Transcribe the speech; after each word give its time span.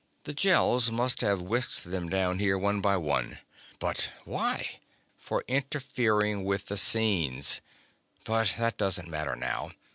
The 0.23 0.33
Gels 0.33 0.89
must 0.89 1.21
have 1.21 1.43
whisked 1.43 1.83
them 1.83 2.09
down 2.09 2.39
here 2.39 2.57
one 2.57 2.81
by 2.81 2.97
one." 2.97 3.37
"But 3.77 4.09
why?" 4.25 4.79
"For 5.19 5.43
interfering 5.47 6.43
with 6.43 6.65
the 6.69 6.77
scenes. 6.77 7.61
But 8.23 8.55
that 8.57 8.77
doesn't 8.77 9.09
matter 9.09 9.35
now. 9.35 9.69